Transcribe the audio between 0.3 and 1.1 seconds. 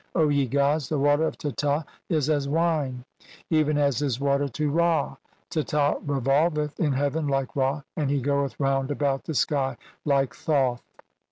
gods, the